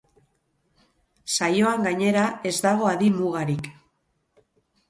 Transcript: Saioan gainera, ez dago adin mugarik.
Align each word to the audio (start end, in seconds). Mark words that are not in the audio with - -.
Saioan 1.35 1.87
gainera, 1.89 2.25
ez 2.53 2.57
dago 2.67 2.91
adin 2.93 3.21
mugarik. 3.21 3.71